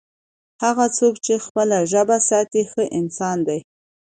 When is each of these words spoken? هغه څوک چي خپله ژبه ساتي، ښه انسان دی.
هغه 0.63 0.85
څوک 0.97 1.15
چي 1.25 1.33
خپله 1.45 1.77
ژبه 1.91 2.17
ساتي، 2.29 2.61
ښه 2.71 2.83
انسان 2.99 3.37
دی. 3.47 3.59